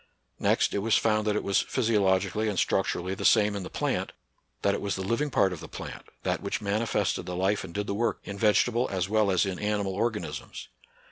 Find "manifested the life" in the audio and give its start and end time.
6.59-7.63